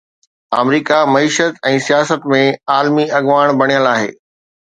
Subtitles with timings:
[0.59, 2.41] آمريڪا معيشت ۽ سياست ۾
[2.77, 4.11] عالمي اڳواڻ بڻيل آهي.